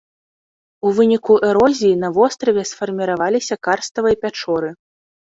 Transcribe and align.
У 0.87 0.91
выніку 0.99 1.33
эрозіі 1.49 1.99
на 2.03 2.09
востраве 2.15 2.63
сфарміраваліся 2.69 3.55
карставыя 3.67 4.15
пячоры. 4.23 4.73